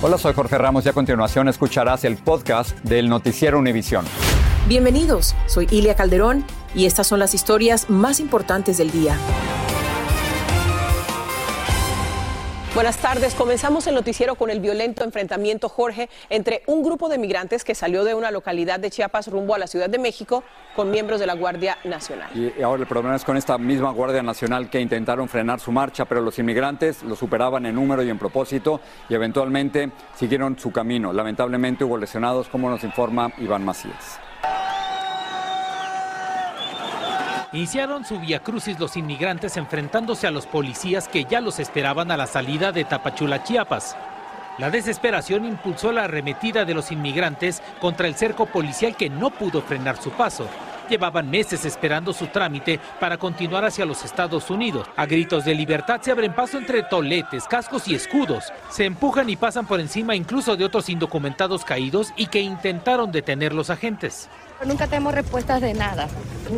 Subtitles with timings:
[0.00, 4.04] Hola, soy Jorge Ramos y a continuación escucharás el podcast del Noticiero Univisión.
[4.68, 9.16] Bienvenidos, soy Ilia Calderón y estas son las historias más importantes del día.
[12.78, 13.34] Buenas tardes.
[13.34, 18.04] Comenzamos el noticiero con el violento enfrentamiento, Jorge, entre un grupo de migrantes que salió
[18.04, 20.44] de una localidad de Chiapas rumbo a la Ciudad de México
[20.76, 22.30] con miembros de la Guardia Nacional.
[22.36, 26.04] Y ahora el problema es con esta misma Guardia Nacional que intentaron frenar su marcha,
[26.04, 31.12] pero los inmigrantes lo superaban en número y en propósito y eventualmente siguieron su camino.
[31.12, 34.20] Lamentablemente hubo lesionados, como nos informa Iván Macías.
[37.50, 42.18] Iniciaron su vía crucis los inmigrantes enfrentándose a los policías que ya los esperaban a
[42.18, 43.96] la salida de Tapachula, Chiapas.
[44.58, 49.62] La desesperación impulsó la arremetida de los inmigrantes contra el cerco policial que no pudo
[49.62, 50.46] frenar su paso.
[50.88, 54.86] Llevaban meses esperando su trámite para continuar hacia los Estados Unidos.
[54.96, 58.52] A gritos de libertad se abren paso entre toletes, cascos y escudos.
[58.70, 63.52] Se empujan y pasan por encima incluso de otros indocumentados caídos y que intentaron detener
[63.52, 64.28] los agentes.
[64.64, 66.08] Nunca tenemos respuestas de nada.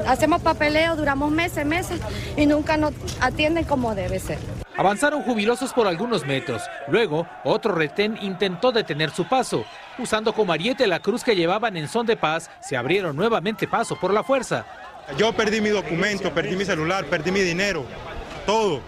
[0.06, 2.01] Hacemos papeleo, duramos meses, meses
[2.36, 4.39] y nunca nos atienden como debe ser.
[4.77, 6.63] Avanzaron jubilosos por algunos metros.
[6.89, 9.65] Luego, otro retén intentó detener su paso.
[9.99, 13.97] Usando como ariete la cruz que llevaban en son de paz, se abrieron nuevamente paso
[13.97, 14.65] por la fuerza.
[15.19, 17.85] Yo perdí mi documento, perdí mi celular, perdí mi dinero,
[18.47, 18.81] todo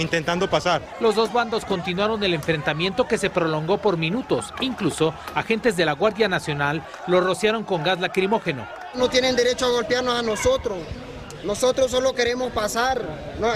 [0.00, 0.82] intentando pasar.
[1.00, 4.54] Los dos bandos continuaron el enfrentamiento que se prolongó por minutos.
[4.60, 8.66] Incluso agentes de la Guardia Nacional lo rociaron con gas lacrimógeno.
[8.94, 10.78] No tienen derecho a golpearnos a nosotros.
[11.48, 13.00] Nosotros solo queremos pasar.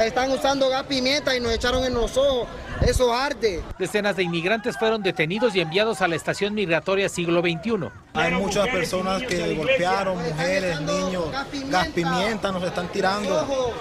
[0.03, 2.49] están usando gas pimienta y nos echaron en los ojos.
[2.81, 3.63] Eso arde.
[3.79, 7.91] Decenas de inmigrantes fueron detenidos y enviados a la estación migratoria siglo XXI.
[8.15, 11.27] Hay muchas personas que golpearon, mujeres, niños,
[11.69, 13.75] gas pimienta nos están tirando.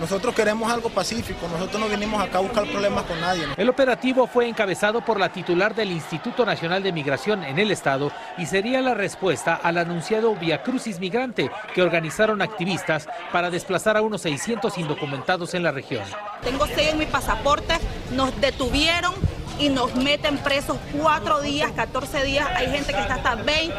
[0.00, 3.46] Nosotros queremos algo pacífico, nosotros no venimos acá a buscar problemas con nadie.
[3.56, 8.10] El operativo fue encabezado por la titular del Instituto Nacional de Migración en el estado
[8.36, 14.02] y sería la respuesta al anunciado Via Crucis Migrante que organizaron activistas para desplazar a
[14.02, 16.02] unos 600 indocumentados en la región.
[16.42, 17.74] Tengo seis en mi pasaporte,
[18.12, 19.14] nos detuvieron
[19.58, 22.48] y nos meten presos cuatro días, 14 días.
[22.56, 23.74] Hay gente que está hasta 20,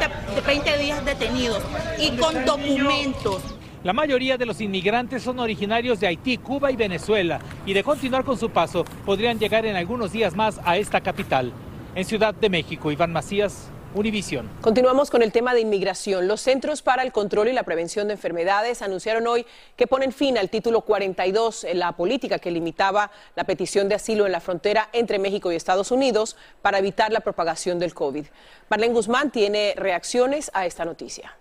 [0.46, 1.62] 20 días detenidos
[1.98, 3.42] y con documentos.
[3.86, 8.24] La mayoría de los inmigrantes son originarios de Haití, Cuba y Venezuela y de continuar
[8.24, 11.52] con su paso podrían llegar en algunos días más a esta capital.
[11.94, 14.50] En Ciudad de México, Iván Macías, Univisión.
[14.60, 16.26] Continuamos con el tema de inmigración.
[16.26, 19.46] Los Centros para el Control y la Prevención de Enfermedades anunciaron hoy
[19.76, 24.26] que ponen fin al título 42 en la política que limitaba la petición de asilo
[24.26, 28.26] en la frontera entre México y Estados Unidos para evitar la propagación del COVID.
[28.68, 31.36] Marlene Guzmán tiene reacciones a esta noticia.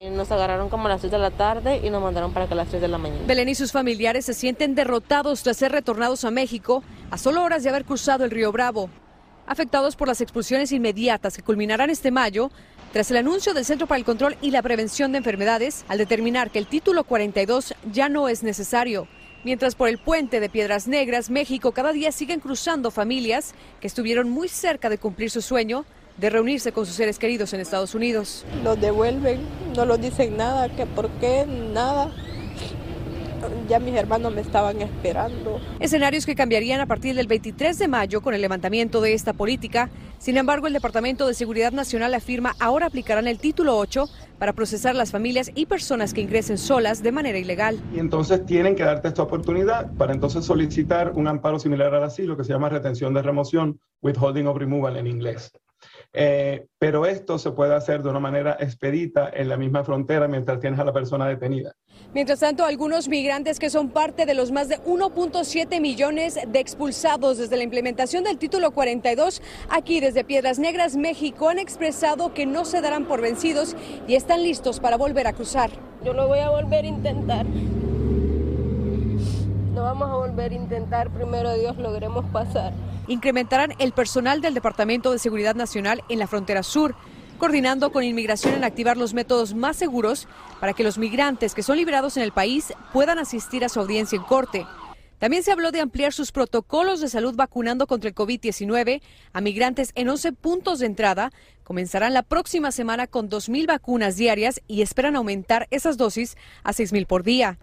[0.00, 2.56] Nos agarraron como a las 3 de la tarde y nos mandaron para que a
[2.56, 3.26] las 3 de la mañana.
[3.26, 7.64] Belén y sus familiares se sienten derrotados tras ser retornados a México a solo horas
[7.64, 8.90] de haber cruzado el río Bravo.
[9.44, 12.52] Afectados por las expulsiones inmediatas que culminarán este mayo,
[12.92, 16.52] tras el anuncio del Centro para el Control y la Prevención de Enfermedades, al determinar
[16.52, 19.08] que el título 42 ya no es necesario.
[19.42, 24.30] Mientras por el puente de Piedras Negras, México, cada día siguen cruzando familias que estuvieron
[24.30, 25.84] muy cerca de cumplir su sueño
[26.18, 28.44] de reunirse con sus seres queridos en Estados Unidos.
[28.64, 29.40] Los devuelven,
[29.76, 32.10] no los dicen nada, que por qué, nada.
[33.68, 35.60] Ya mis hermanos me estaban esperando.
[35.78, 39.90] Escenarios que cambiarían a partir del 23 de mayo con el levantamiento de esta política.
[40.18, 44.06] Sin embargo, el Departamento de Seguridad Nacional afirma ahora aplicarán el título 8
[44.38, 47.80] para procesar las familias y personas que ingresen solas de manera ilegal.
[47.94, 52.36] Y entonces tienen que darte esta oportunidad para entonces solicitar un amparo similar al asilo
[52.36, 55.52] que se llama retención de remoción, withholding of removal en inglés.
[56.12, 60.58] Eh, pero esto se puede hacer de una manera expedita en la misma frontera mientras
[60.58, 61.74] tienes a la persona detenida.
[62.14, 67.38] Mientras tanto, algunos migrantes que son parte de los más de 1.7 millones de expulsados
[67.38, 72.64] desde la implementación del título 42 aquí desde Piedras Negras, México, han expresado que no
[72.64, 73.76] se darán por vencidos
[74.06, 75.70] y están listos para volver a cruzar.
[76.04, 77.44] Yo lo voy a volver a intentar.
[79.82, 81.10] Vamos a volver a intentar.
[81.10, 82.72] Primero Dios logremos pasar
[83.08, 86.94] incrementarán el personal del Departamento de Seguridad Nacional en la frontera sur,
[87.38, 90.28] coordinando con inmigración en activar los métodos más seguros
[90.60, 94.16] para que los migrantes que son liberados en el país puedan asistir a su audiencia
[94.16, 94.66] en corte.
[95.18, 99.00] También se habló de ampliar sus protocolos de salud vacunando contra el COVID-19
[99.32, 101.32] a migrantes en 11 puntos de entrada.
[101.64, 107.06] Comenzarán la próxima semana con 2.000 vacunas diarias y esperan aumentar esas dosis a 6.000
[107.06, 107.58] por día.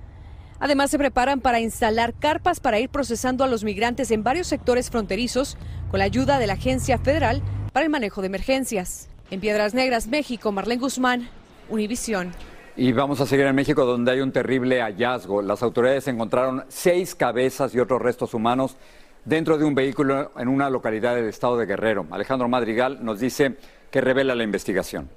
[0.60, 4.90] Además, se preparan para instalar carpas para ir procesando a los migrantes en varios sectores
[4.90, 5.58] fronterizos
[5.92, 7.42] con la ayuda de la Agencia Federal
[7.74, 9.10] para el Manejo de Emergencias.
[9.32, 11.30] En Piedras Negras, México, Marlene Guzmán,
[11.70, 12.32] Univisión.
[12.78, 15.42] Y vamos a seguir en México, donde hay un terrible hallazgo.
[15.42, 18.78] Las autoridades encontraron seis cabezas y otros restos humanos
[19.24, 22.06] dentro de un vehículo en una localidad del estado de Guerrero.
[22.12, 23.58] Alejandro Madrigal nos dice
[23.92, 25.10] que revela la investigación.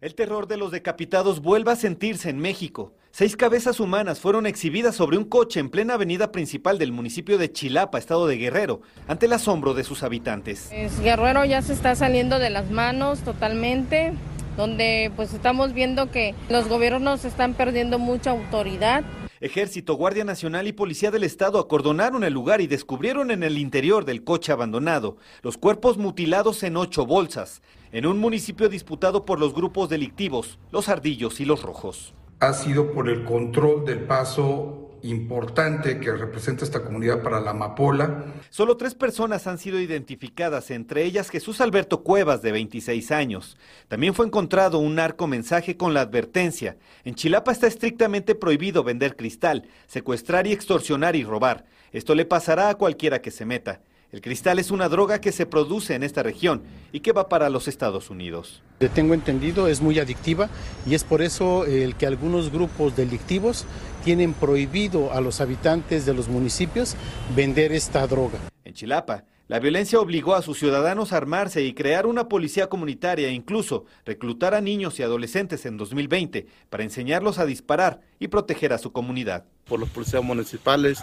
[0.00, 2.92] El terror de los decapitados vuelve a sentirse en México.
[3.18, 7.50] Seis cabezas humanas fueron exhibidas sobre un coche en plena avenida principal del municipio de
[7.50, 10.68] Chilapa, estado de Guerrero, ante el asombro de sus habitantes.
[11.02, 14.12] Guerrero ya se está saliendo de las manos totalmente,
[14.58, 19.02] donde pues estamos viendo que los gobiernos están perdiendo mucha autoridad.
[19.40, 24.04] Ejército, Guardia Nacional y Policía del Estado acordonaron el lugar y descubrieron en el interior
[24.04, 27.62] del coche abandonado los cuerpos mutilados en ocho bolsas,
[27.92, 32.92] en un municipio disputado por los grupos delictivos, los ardillos y los rojos ha sido
[32.92, 38.24] por el control del paso importante que representa esta comunidad para la amapola.
[38.50, 43.56] Solo tres personas han sido identificadas, entre ellas Jesús Alberto Cuevas, de 26 años.
[43.88, 46.76] También fue encontrado un narco mensaje con la advertencia.
[47.04, 51.66] En Chilapa está estrictamente prohibido vender cristal, secuestrar y extorsionar y robar.
[51.92, 53.80] Esto le pasará a cualquiera que se meta.
[54.12, 56.62] El cristal es una droga que se produce en esta región
[56.92, 58.62] y que va para los Estados Unidos.
[58.94, 60.48] Tengo entendido, es muy adictiva
[60.86, 63.66] y es por eso el que algunos grupos delictivos
[64.04, 66.94] tienen prohibido a los habitantes de los municipios
[67.34, 68.38] vender esta droga.
[68.64, 73.28] En Chilapa, la violencia obligó a sus ciudadanos a armarse y crear una policía comunitaria
[73.28, 78.72] e incluso reclutar a niños y adolescentes en 2020 para enseñarlos a disparar y proteger
[78.72, 79.46] a su comunidad.
[79.68, 81.02] Por los policías municipales,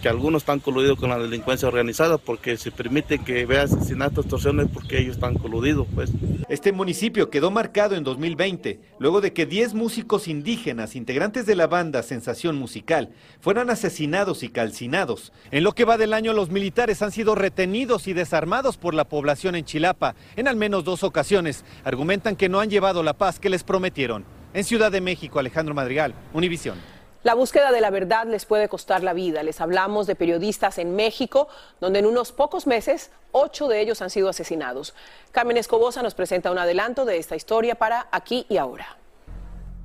[0.00, 4.68] que algunos están coludidos con la delincuencia organizada porque se permite que vea asesinatos, extorsiones
[4.72, 6.12] porque ellos están coludidos, pues.
[6.48, 11.66] Este municipio quedó marcado en 2020 luego de que 10 músicos indígenas, integrantes de la
[11.66, 13.10] banda Sensación Musical,
[13.40, 15.32] fueran asesinados y calcinados.
[15.50, 19.08] En lo que va del año, los militares han sido retenidos y desarmados por la
[19.08, 21.64] población en Chilapa en al menos dos ocasiones.
[21.82, 24.24] Argumentan que no han llevado la paz que les prometieron.
[24.54, 26.95] En Ciudad de México, Alejandro Madrigal, Univisión.
[27.26, 29.42] La búsqueda de la verdad les puede costar la vida.
[29.42, 31.48] Les hablamos de periodistas en México,
[31.80, 34.94] donde en unos pocos meses ocho de ellos han sido asesinados.
[35.32, 38.96] Carmen Escobosa nos presenta un adelanto de esta historia para Aquí y Ahora.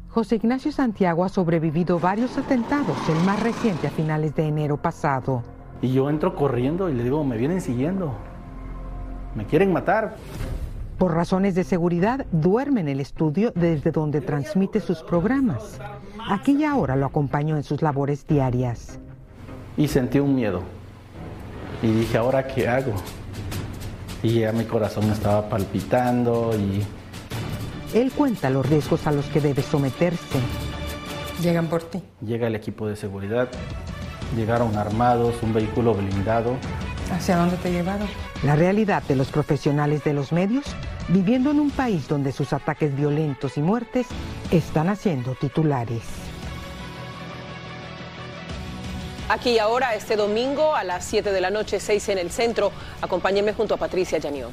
[0.10, 5.42] José Ignacio Santiago ha sobrevivido varios atentados, el más reciente a finales de enero pasado.
[5.82, 8.14] Y yo entro corriendo y le digo, me vienen siguiendo,
[9.34, 10.14] me quieren matar.
[11.02, 15.80] Por razones de seguridad, duerme en el estudio desde donde transmite sus programas.
[16.30, 19.00] Aquí y ahora lo acompañó en sus labores diarias.
[19.78, 20.62] Y sentí un miedo.
[21.82, 22.94] Y dije, ¿ahora qué hago?
[24.22, 26.84] Y ya mi corazón estaba palpitando y...
[27.98, 30.38] Él cuenta los riesgos a los que debe someterse.
[31.42, 32.04] Llegan por ti.
[32.24, 33.50] Llega el equipo de seguridad,
[34.36, 36.58] llegaron armados, un vehículo blindado.
[37.12, 38.08] ¿Hacia dónde te llevaron?
[38.44, 40.66] La realidad de los profesionales de los medios
[41.10, 44.08] viviendo en un país donde sus ataques violentos y muertes
[44.50, 46.02] están haciendo titulares.
[49.30, 52.72] Aquí y ahora, este domingo a las 7 de la noche, 6 en el centro.
[53.02, 54.52] Acompáñenme junto a Patricia Yaniot.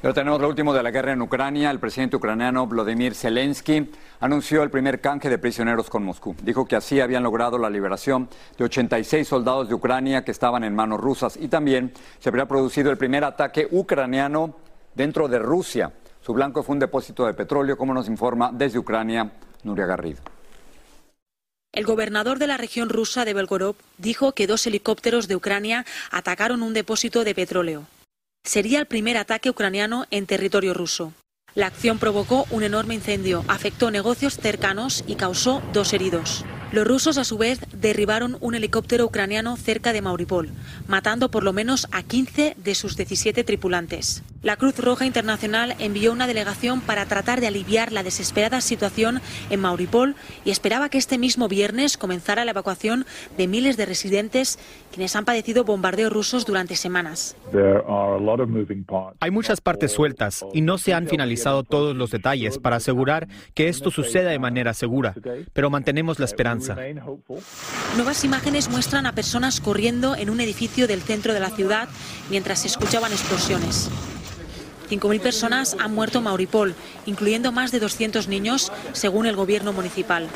[0.00, 1.72] Pero tenemos lo último de la guerra en Ucrania.
[1.72, 3.90] El presidente ucraniano Vladimir Zelensky
[4.20, 6.36] anunció el primer canje de prisioneros con Moscú.
[6.40, 10.76] Dijo que así habían logrado la liberación de 86 soldados de Ucrania que estaban en
[10.76, 14.54] manos rusas y también se habría producido el primer ataque ucraniano
[14.94, 15.92] dentro de Rusia.
[16.20, 19.32] Su blanco fue un depósito de petróleo, como nos informa desde Ucrania
[19.64, 20.20] Nuria Garrido.
[21.72, 26.62] El gobernador de la región rusa de Belgorod dijo que dos helicópteros de Ucrania atacaron
[26.62, 27.84] un depósito de petróleo.
[28.48, 31.12] Sería el primer ataque ucraniano en territorio ruso.
[31.54, 36.46] La acción provocó un enorme incendio, afectó negocios cercanos y causó dos heridos.
[36.70, 40.50] Los rusos, a su vez, derribaron un helicóptero ucraniano cerca de Mauripol,
[40.86, 44.22] matando por lo menos a 15 de sus 17 tripulantes.
[44.42, 49.20] La Cruz Roja Internacional envió una delegación para tratar de aliviar la desesperada situación
[49.50, 53.06] en Mauripol y esperaba que este mismo viernes comenzara la evacuación
[53.36, 54.58] de miles de residentes
[54.92, 57.34] quienes han padecido bombardeos rusos durante semanas.
[59.20, 63.68] Hay muchas partes sueltas y no se han finalizado todos los detalles para asegurar que
[63.68, 65.14] esto suceda de manera segura,
[65.52, 66.57] pero mantenemos la esperanza.
[67.96, 71.88] Nuevas imágenes muestran a personas corriendo en un edificio del centro de la ciudad
[72.30, 73.88] mientras se escuchaban explosiones.
[74.90, 76.74] 5.000 personas han muerto en Mauripol,
[77.06, 80.28] incluyendo más de 200 niños, según el gobierno municipal.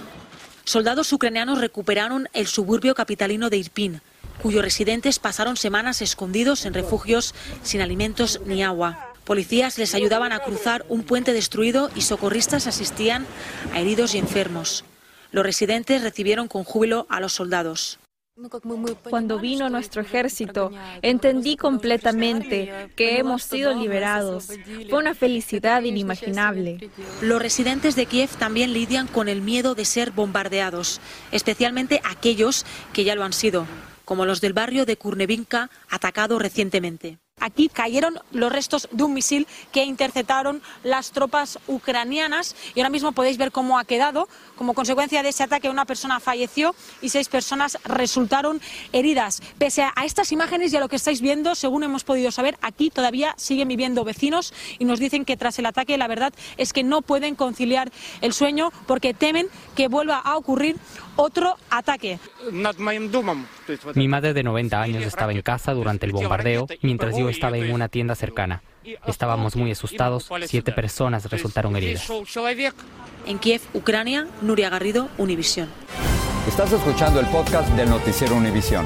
[0.64, 4.00] Soldados ucranianos recuperaron el suburbio capitalino de Irpin,
[4.42, 9.12] cuyos residentes pasaron semanas escondidos en refugios sin alimentos ni agua.
[9.24, 13.26] Policías les ayudaban a cruzar un puente destruido y socorristas asistían
[13.72, 14.84] a heridos y enfermos.
[15.32, 17.98] Los residentes recibieron con júbilo a los soldados.
[19.10, 20.70] Cuando vino nuestro ejército,
[21.02, 24.48] entendí completamente que hemos sido liberados.
[24.88, 26.90] Fue una felicidad inimaginable.
[27.20, 33.04] Los residentes de Kiev también lidian con el miedo de ser bombardeados, especialmente aquellos que
[33.04, 33.66] ya lo han sido.
[34.04, 37.18] como los del barrio de Kurnevinka, atacado recientemente.
[37.42, 43.10] Aquí cayeron los restos de un misil que interceptaron las tropas ucranianas y ahora mismo
[43.10, 44.28] podéis ver cómo ha quedado.
[44.56, 48.60] Como consecuencia de ese ataque una persona falleció y seis personas resultaron
[48.92, 49.42] heridas.
[49.58, 52.90] Pese a estas imágenes y a lo que estáis viendo, según hemos podido saber, aquí
[52.90, 56.84] todavía siguen viviendo vecinos y nos dicen que tras el ataque la verdad es que
[56.84, 60.76] no pueden conciliar el sueño porque temen que vuelva a ocurrir
[61.16, 62.20] otro ataque.
[63.94, 67.72] Mi madre de 90 años estaba en casa durante el bombardeo mientras yo estaba en
[67.72, 68.62] una tienda cercana.
[69.06, 72.10] Estábamos muy asustados, siete personas resultaron heridas.
[73.26, 75.68] En Kiev, Ucrania, Nuria Garrido, Univisión.
[76.48, 78.84] Estás escuchando el podcast del noticiero Univisión.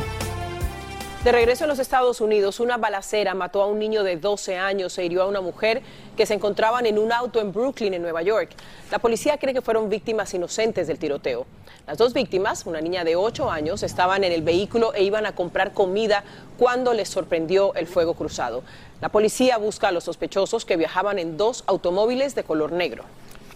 [1.27, 4.97] De regreso a los Estados Unidos, una balacera mató a un niño de 12 años
[4.97, 5.83] e hirió a una mujer
[6.17, 8.51] que se encontraban en un auto en Brooklyn, en Nueva York.
[8.93, 11.45] La policía cree que fueron víctimas inocentes del tiroteo.
[11.85, 15.35] Las dos víctimas, una niña de 8 años, estaban en el vehículo e iban a
[15.35, 16.23] comprar comida
[16.61, 18.63] cuando les sorprendió el fuego cruzado.
[19.01, 23.03] La policía busca a los sospechosos que viajaban en dos automóviles de color negro.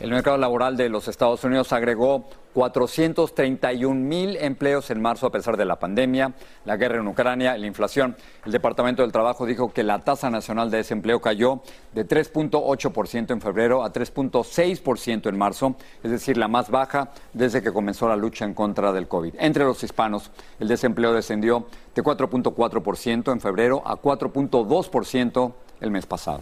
[0.00, 5.58] El mercado laboral de los Estados Unidos agregó 431 mil empleos en marzo a pesar
[5.58, 6.32] de la pandemia,
[6.64, 8.16] la guerra en Ucrania y la inflación.
[8.46, 11.60] El Departamento del Trabajo dijo que la tasa nacional de desempleo cayó
[11.92, 17.70] de 3.8% en febrero a 3.6% en marzo, es decir, la más baja desde que
[17.70, 19.34] comenzó la lucha en contra del COVID.
[19.38, 20.30] Entre los hispanos,
[20.60, 25.52] el desempleo descendió de 4.4% en febrero a 4.2%
[25.82, 26.40] el mes pasado.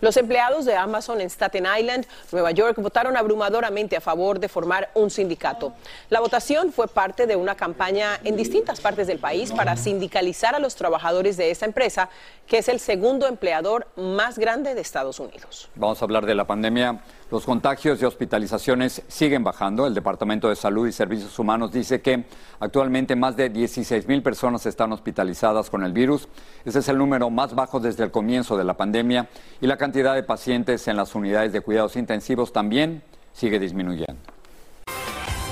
[0.00, 4.90] Los empleados de Amazon en Staten Island, Nueva York, votaron abrumadoramente a favor de formar
[4.94, 5.74] un sindicato.
[6.08, 10.58] La votación fue parte de una campaña en distintas partes del país para sindicalizar a
[10.58, 12.08] los trabajadores de esa empresa,
[12.46, 15.68] que es el segundo empleador más grande de Estados Unidos.
[15.74, 17.00] Vamos a hablar de la pandemia.
[17.30, 19.86] Los contagios y hospitalizaciones siguen bajando.
[19.86, 22.24] El Departamento de Salud y Servicios Humanos dice que
[22.58, 26.26] actualmente más de 16 mil personas están hospitalizadas con el virus.
[26.64, 29.28] Ese es el número más bajo desde el comienzo de la pandemia
[29.60, 33.00] y la cantidad de pacientes en las unidades de cuidados intensivos también
[33.32, 34.20] sigue disminuyendo.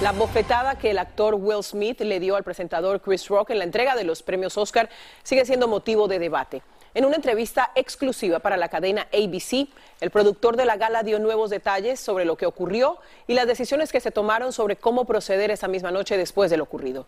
[0.02, 3.64] La bofetada que el actor Will Smith le dio al presentador Chris Rock en la
[3.64, 4.88] entrega de los premios Oscar
[5.23, 6.62] sigue siendo motivo de debate.
[6.99, 9.69] En una entrevista exclusiva para la cadena ABC,
[10.00, 13.93] el productor de la gala dio nuevos detalles sobre lo que ocurrió y las decisiones
[13.93, 17.07] que se tomaron sobre cómo proceder esa misma noche después de lo ocurrido.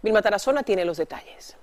[0.00, 1.56] Vilma Tarazona tiene los detalles.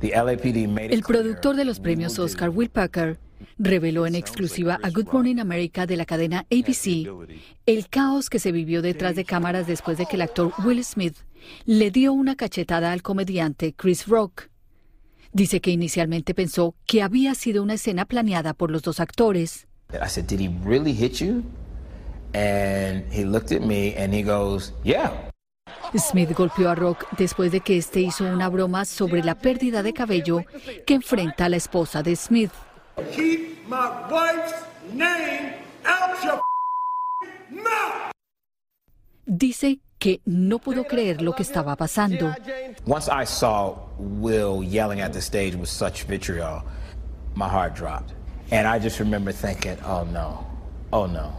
[0.00, 3.18] El productor de los premios Oscar, Will Packer,
[3.58, 7.06] reveló en exclusiva a Good Morning America de la cadena ABC
[7.66, 11.18] el caos que se vivió detrás de cámaras después de que el actor Will Smith
[11.66, 14.53] le dio una cachetada al comediante Chris Rock.
[15.34, 19.66] Dice que inicialmente pensó que había sido una escena planeada por los dos actores.
[19.92, 21.42] I said, "Did he really hit you?"
[22.32, 25.12] And he looked at me and he goes, "Yeah."
[25.98, 29.92] Smith golpeó a Rock después de que este hizo una broma sobre la pérdida de
[29.92, 30.44] cabello
[30.86, 32.52] que enfrenta a la esposa de Smith.
[33.16, 34.54] Keep my wife's
[34.92, 36.40] name out your
[37.50, 38.12] mouth.
[39.26, 42.36] Dice que no pudo creer lo que estaba pasando.
[42.84, 46.62] Once I saw Will yelling at the stage with such vitriol,
[47.34, 48.12] my heart dropped.
[48.50, 50.44] And I just remember thinking, oh no,
[50.92, 51.32] oh no,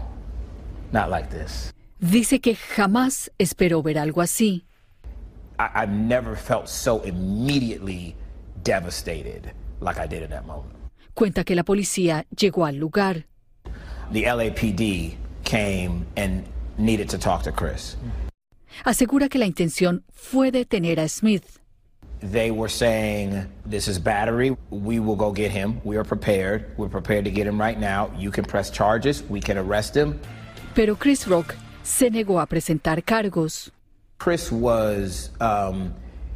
[0.91, 1.71] not like this.
[1.99, 4.63] Dice que jamás esperó ver algo así.
[5.59, 8.15] I, I've never felt so immediately
[8.63, 10.73] devastated like I did in that moment.
[11.13, 13.25] Cuenta que la policía llegó al lugar.
[14.11, 16.45] The LAPD came and
[16.79, 17.95] needed to talk to Chris.
[18.83, 21.59] Asegura que la intención fue detener a Smith.
[22.21, 24.55] They were saying, This is battery.
[24.69, 25.79] We will go get him.
[25.83, 26.65] We are prepared.
[26.77, 28.09] We're prepared to get him right now.
[28.17, 29.23] You can press charges.
[29.29, 30.19] We can arrest him.
[30.73, 33.71] Pero Chris Rock se negó a presentar cargos.
[34.17, 35.93] Chris was, um,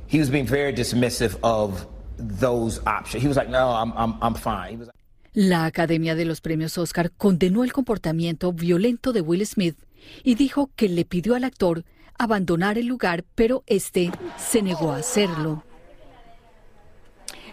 [0.07, 3.21] he was being very dismissive of those options.
[3.21, 4.71] He was like, No, I'm, I'm, I'm fine.
[4.71, 4.89] He was
[5.33, 9.77] La Academia de los Premios Oscar condenó el comportamiento violento de Will Smith
[10.23, 11.85] y dijo que le pidió al actor
[12.19, 15.63] abandonar el lugar, pero este se negó a hacerlo.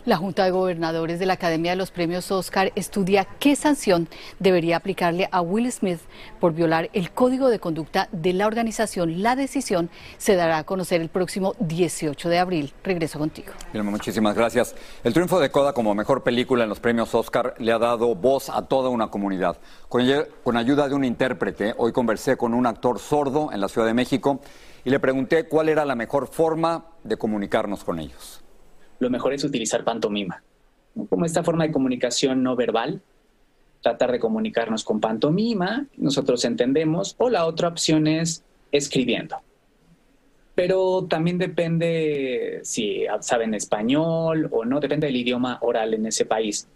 [0.06, 4.08] La Junta de Gobernadores de la Academia de los Premios Oscar estudia qué sanción
[4.38, 5.98] debería aplicarle a Will Smith
[6.38, 9.20] por violar el código de conducta de la organización.
[9.20, 12.72] La decisión se dará a conocer el próximo 18 de abril.
[12.84, 13.48] Regreso contigo.
[13.72, 14.76] Vilma, muchísimas gracias.
[15.02, 18.48] El triunfo de Coda como mejor película en los premios Oscar le ha dado voz
[18.48, 19.58] a toda una comunidad.
[19.88, 23.94] Con ayuda de un intérprete, hoy conversé con un actor sordo en la Ciudad de
[23.94, 24.38] México
[24.84, 28.45] y le pregunté cuál era la mejor forma de comunicarnos con ellos
[28.98, 30.42] lo mejor es utilizar pantomima,
[31.08, 33.02] como esta forma de comunicación no verbal,
[33.82, 39.36] tratar de comunicarnos con pantomima, nosotros entendemos, o la otra opción es escribiendo.
[40.56, 46.66] pero también depende si saben español o no, depende del idioma oral en ese país.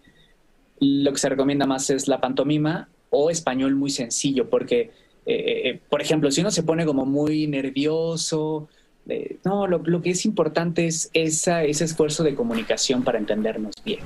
[0.79, 4.91] Lo que se recomienda más es la pantomima o español muy sencillo, porque,
[5.25, 8.69] eh, eh, por ejemplo, si uno se pone como muy nervioso,
[9.43, 13.99] no, lo, que es importante es ese esfuerzo de comunicación para entendernos bien.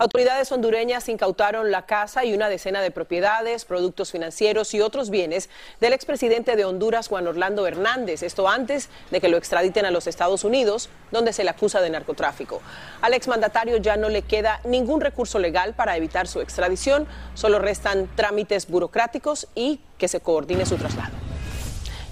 [0.00, 5.50] Autoridades hondureñas incautaron la casa y una decena de propiedades, productos financieros y otros bienes
[5.80, 8.22] del expresidente de Honduras, Juan Orlando Hernández.
[8.22, 11.90] Esto antes de que lo extraditen a los Estados Unidos, donde se le acusa de
[11.90, 12.62] narcotráfico.
[13.00, 18.08] Al exmandatario ya no le queda ningún recurso legal para evitar su extradición, solo restan
[18.14, 21.27] trámites burocráticos y que se coordine su traslado.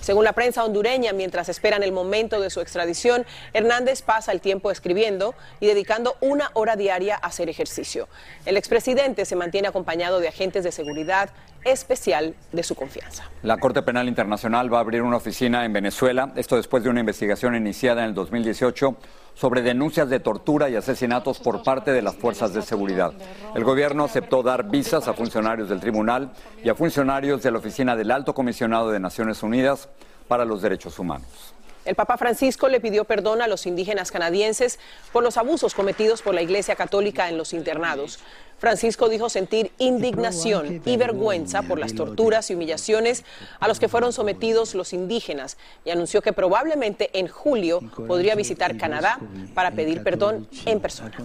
[0.06, 4.70] Según la prensa hondureña, mientras esperan el momento de su extradición, Hernández pasa el tiempo
[4.70, 8.06] escribiendo y dedicando una hora diaria a hacer ejercicio.
[8.44, 11.30] El expresidente se mantiene acompañado de agentes de seguridad
[11.64, 13.28] especial de su confianza.
[13.42, 17.00] La Corte Penal Internacional va a abrir una oficina en Venezuela, esto después de una
[17.00, 18.94] investigación iniciada en el 2018
[19.36, 23.12] sobre denuncias de tortura y asesinatos por parte de las fuerzas de seguridad.
[23.54, 26.32] El gobierno aceptó dar visas a funcionarios del tribunal
[26.64, 29.88] y a funcionarios de la Oficina del Alto Comisionado de Naciones Unidas
[30.26, 31.54] para los Derechos Humanos.
[31.84, 34.80] El Papa Francisco le pidió perdón a los indígenas canadienses
[35.12, 38.18] por los abusos cometidos por la Iglesia Católica en los internados.
[38.58, 43.24] Francisco dijo sentir indignación y vergüenza por las torturas y humillaciones
[43.60, 48.76] a los que fueron sometidos los indígenas y anunció que probablemente en julio podría visitar
[48.76, 49.18] Canadá
[49.54, 51.16] para pedir perdón en persona.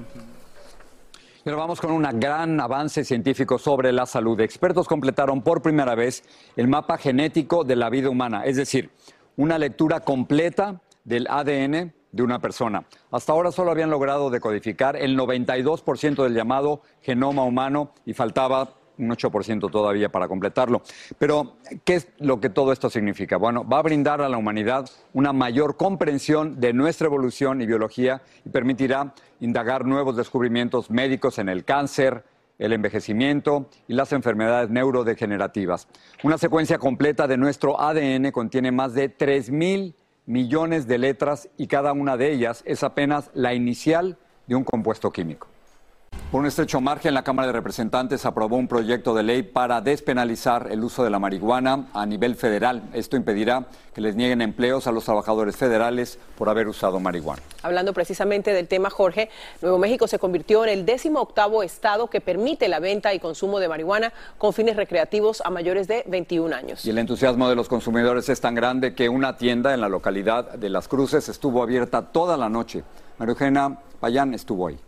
[1.43, 4.39] Pero vamos con un gran avance científico sobre la salud.
[4.41, 6.23] Expertos completaron por primera vez
[6.55, 8.91] el mapa genético de la vida humana, es decir,
[9.37, 12.85] una lectura completa del ADN de una persona.
[13.11, 19.09] Hasta ahora solo habían logrado decodificar el 92% del llamado genoma humano y faltaba un
[19.09, 20.81] 8% todavía para completarlo.
[21.17, 23.37] Pero, ¿qué es lo que todo esto significa?
[23.37, 28.21] Bueno, va a brindar a la humanidad una mayor comprensión de nuestra evolución y biología
[28.45, 32.23] y permitirá indagar nuevos descubrimientos médicos en el cáncer,
[32.59, 35.87] el envejecimiento y las enfermedades neurodegenerativas.
[36.23, 39.95] Una secuencia completa de nuestro ADN contiene más de 3.000
[40.31, 44.17] millones de letras y cada una de ellas es apenas la inicial
[44.47, 45.50] de un compuesto químico.
[46.31, 50.69] Por un estrecho margen, la Cámara de Representantes aprobó un proyecto de ley para despenalizar
[50.71, 52.83] el uso de la marihuana a nivel federal.
[52.93, 57.41] Esto impedirá que les nieguen empleos a los trabajadores federales por haber usado marihuana.
[57.63, 59.29] Hablando precisamente del tema, Jorge,
[59.61, 63.59] Nuevo México se convirtió en el décimo octavo estado que permite la venta y consumo
[63.59, 66.85] de marihuana con fines recreativos a mayores de 21 años.
[66.85, 70.53] Y el entusiasmo de los consumidores es tan grande que una tienda en la localidad
[70.53, 72.85] de Las Cruces estuvo abierta toda la noche.
[73.17, 74.79] María Eugenia Payán estuvo ahí.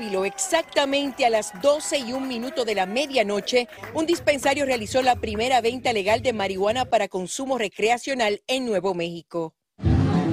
[0.00, 5.60] Exactamente a las 12 y un minuto de la medianoche, un dispensario realizó la primera
[5.60, 9.54] venta legal de marihuana para consumo recreacional en Nuevo México.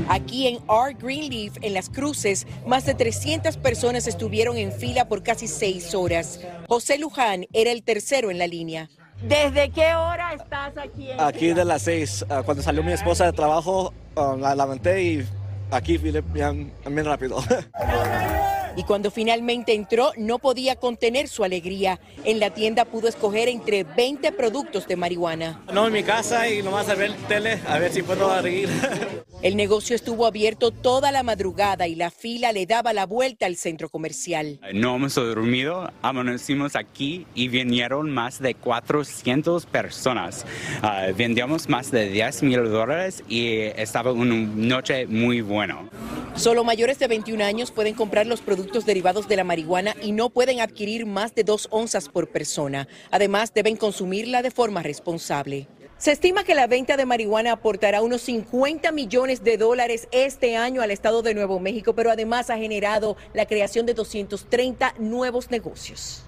[0.09, 5.21] Aquí en R Greenleaf, en Las Cruces, más de 300 personas estuvieron en fila por
[5.21, 6.39] casi seis horas.
[6.67, 8.89] José Luján era el tercero en la línea.
[9.21, 11.09] ¿Desde qué hora estás aquí?
[11.17, 12.25] aquí de las seis.
[12.29, 15.25] Ah, cuando salió mi esposa de trabajo, ah, la levanté y
[15.71, 17.43] aquí vine bien, bien rápido.
[18.77, 21.99] y cuando finalmente entró no podía contener su alegría.
[22.23, 25.63] En la tienda pudo escoger entre 20 productos de marihuana.
[25.73, 28.69] No, en mi casa y nomás a ver tele, a ver si puedo reír.
[29.43, 33.55] El negocio estuvo abierto toda la madrugada y la fila le daba la vuelta al
[33.55, 34.59] centro comercial.
[34.73, 40.43] No hemos dormido, amanecimos aquí y vinieron más de 400 personas.
[40.81, 45.87] Uh, vendíamos más de 10 mil dólares y estaba una noche muy buena.
[46.35, 50.29] Solo mayores de 21 años pueden comprar los productos derivados de la marihuana y no
[50.29, 52.87] pueden adquirir más de dos onzas por persona.
[53.11, 55.67] Además, deben consumirla de forma responsable.
[55.97, 60.83] Se estima que la venta de marihuana aportará unos 50 millones de dólares este año
[60.83, 66.26] al estado de Nuevo México, pero además ha generado la creación de 230 nuevos negocios.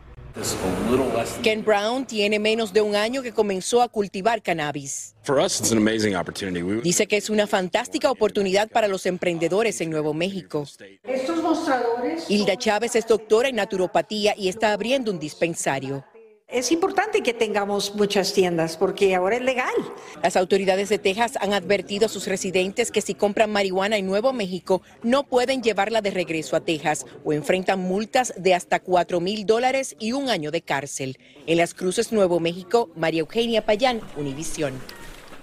[1.43, 5.15] Ken Brown tiene menos de un año que comenzó a cultivar cannabis.
[6.83, 10.65] Dice que es una fantástica oportunidad para los emprendedores en Nuevo México.
[11.03, 12.29] Estos mostradores.
[12.29, 16.05] Hilda Chávez es doctora en naturopatía y está abriendo un dispensario.
[16.51, 19.71] Es importante que tengamos muchas tiendas porque ahora es legal.
[20.23, 24.33] Las autoridades de Texas han advertido a sus residentes que si compran marihuana en Nuevo
[24.33, 29.45] México no pueden llevarla de regreso a Texas o enfrentan multas de hasta 4 mil
[29.45, 31.19] dólares y un año de cárcel.
[31.45, 34.73] En Las Cruces, Nuevo México, María Eugenia Payán, Univisión.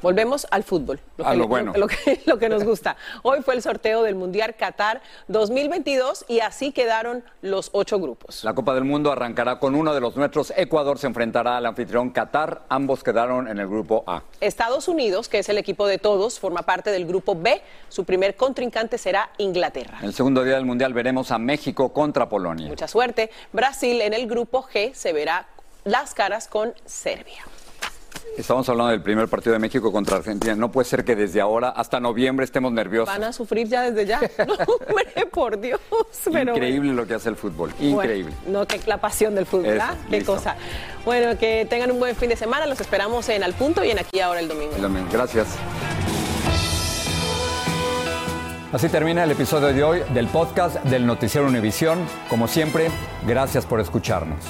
[0.02, 1.72] Volvemos al fútbol, lo, que, lo, bueno.
[1.76, 2.96] lo, que, lo que nos gusta.
[3.22, 8.44] Hoy fue el sorteo del Mundial Qatar 2022 y así quedaron los ocho grupos.
[8.44, 10.52] La Copa del Mundo arrancará con uno de los nuestros.
[10.56, 12.62] Ecuador se enfrentará al anfitrión Qatar.
[12.68, 14.22] Ambos quedaron en el grupo A.
[14.40, 17.60] Estados Unidos, que es el equipo de todos, forma parte del grupo B.
[17.88, 19.98] Su primer contrincante será Inglaterra.
[20.02, 22.68] El segundo día del Mundial veremos a México contra Polonia.
[22.68, 23.30] Mucha suerte.
[23.52, 25.46] Brasil en el grupo G se verá
[25.84, 27.44] las caras con Serbia.
[28.36, 30.54] Estamos hablando del primer partido de México contra Argentina.
[30.54, 33.12] No puede ser que desde ahora hasta noviembre estemos nerviosos.
[33.12, 34.20] Van a sufrir ya desde ya.
[34.46, 35.80] No, hombre, por Dios.
[36.26, 37.72] Increíble lo que hace el fútbol.
[37.80, 38.32] Increíble.
[38.46, 39.94] no, que la pasión del fútbol, ¿ah?
[40.10, 40.56] Qué cosa.
[41.04, 42.66] Bueno, que tengan un buen fin de semana.
[42.66, 44.74] Los esperamos en Al Punto y en Aquí Ahora el domingo.
[44.76, 45.08] El domingo.
[45.12, 45.46] Gracias.
[48.72, 51.98] Así termina el episodio de hoy del podcast del Noticiero Univisión.
[52.28, 52.88] Como siempre,
[53.26, 54.40] gracias por escucharnos.